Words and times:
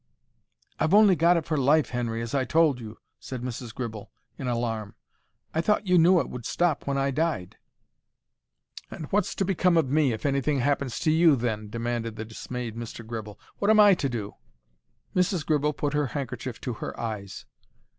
"I've 0.79 0.95
only 0.95 1.15
got 1.15 1.37
it 1.37 1.45
for 1.45 1.57
life, 1.57 1.91
Henry, 1.91 2.23
as 2.23 2.33
I 2.33 2.43
told 2.43 2.79
you," 2.79 2.97
said 3.19 3.43
Mrs. 3.43 3.71
Gribble, 3.71 4.09
in 4.35 4.47
alarm. 4.47 4.95
"I 5.53 5.61
thought 5.61 5.85
you 5.85 5.99
knew 5.99 6.19
it 6.19 6.27
would 6.27 6.43
stop 6.43 6.87
when 6.87 6.97
I 6.97 7.11
died." 7.11 7.57
"And 8.89 9.05
what's 9.11 9.35
to 9.35 9.45
become 9.45 9.77
of 9.77 9.91
me 9.91 10.11
if 10.11 10.25
anything 10.25 10.61
happens 10.61 10.97
to 11.01 11.11
you, 11.11 11.35
then?" 11.35 11.69
demanded 11.69 12.15
the 12.15 12.25
dismayed 12.25 12.75
Mr. 12.75 13.05
Gribble. 13.05 13.39
"What 13.59 13.69
am 13.69 13.79
I 13.79 13.93
to 13.93 14.09
do?" 14.09 14.33
Mrs. 15.15 15.45
Gribble 15.45 15.73
put 15.73 15.93
her 15.93 16.07
handkerchief 16.07 16.59
to 16.61 16.73
her 16.81 16.99
eyes. 16.99 17.45